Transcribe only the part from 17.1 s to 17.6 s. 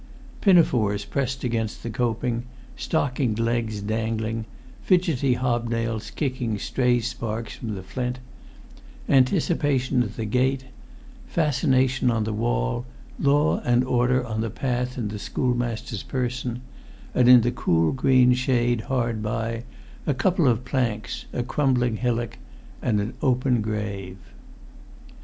and in the